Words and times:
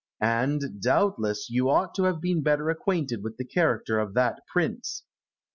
And, 0.23 0.81
doubtless, 0.81 1.47
you 1.51 1.69
ought 1.69 1.93
to 1.93 2.05
have 2.05 2.21
been 2.21 2.41
better 2.41 2.71
acquainted 2.71 3.21
with 3.21 3.37
the 3.37 3.45
character 3.45 3.99
of 3.99 4.15
that 4.15 4.39
prince. 4.47 5.03